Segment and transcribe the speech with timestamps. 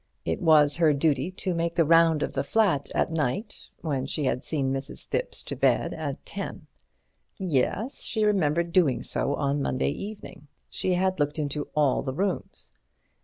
[0.25, 4.23] It was her duty to make the round of the flat at night, when she
[4.23, 5.05] had seen Mrs.
[5.07, 6.65] Thipps to bed at ten.
[7.37, 10.47] Yes, she remembered doing so on Monday evening.
[10.71, 12.71] She had looked into all the rooms.